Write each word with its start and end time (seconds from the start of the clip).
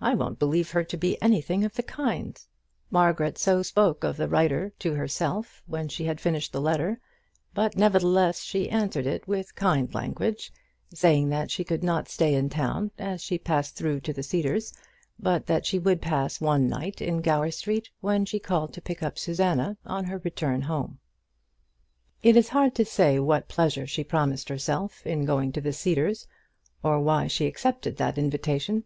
I 0.00 0.14
won't 0.14 0.38
believe 0.38 0.70
her 0.70 0.84
to 0.84 0.96
be 0.96 1.20
anything 1.20 1.64
of 1.64 1.74
the 1.74 1.82
kind," 1.82 2.40
Margaret 2.92 3.38
so 3.38 3.60
spoke 3.64 4.04
of 4.04 4.16
the 4.16 4.28
writer 4.28 4.72
to 4.78 4.94
herself, 4.94 5.64
when 5.66 5.88
she 5.88 6.04
had 6.04 6.20
finished 6.20 6.52
the 6.52 6.60
letter; 6.60 7.00
but, 7.54 7.76
nevertheless, 7.76 8.42
she 8.42 8.70
answered 8.70 9.04
it 9.04 9.26
with 9.26 9.56
kind 9.56 9.92
language, 9.92 10.52
saying 10.94 11.30
that 11.30 11.50
she 11.50 11.64
could 11.64 11.82
not 11.82 12.08
stay 12.08 12.34
in 12.34 12.50
town 12.50 12.92
as 13.00 13.20
she 13.20 13.36
passed 13.36 13.74
through 13.74 13.98
to 14.02 14.12
the 14.12 14.22
Cedars, 14.22 14.72
but 15.18 15.46
that 15.46 15.66
she 15.66 15.80
would 15.80 16.00
pass 16.00 16.40
one 16.40 16.68
night 16.68 17.02
in 17.02 17.20
Gower 17.20 17.50
Street 17.50 17.90
when 18.00 18.24
she 18.24 18.38
called 18.38 18.72
to 18.74 18.80
pick 18.80 19.02
up 19.02 19.18
Susanna 19.18 19.76
on 19.84 20.04
her 20.04 20.18
return 20.18 20.62
home. 20.62 21.00
It 22.22 22.36
is 22.36 22.50
hard 22.50 22.76
to 22.76 22.84
say 22.84 23.18
what 23.18 23.48
pleasure 23.48 23.88
she 23.88 24.04
promised 24.04 24.48
herself 24.48 25.04
in 25.04 25.24
going 25.24 25.50
to 25.50 25.60
the 25.60 25.72
Cedars, 25.72 26.28
or 26.84 27.00
why 27.00 27.26
she 27.26 27.46
accepted 27.48 27.96
that 27.96 28.16
invitation. 28.18 28.84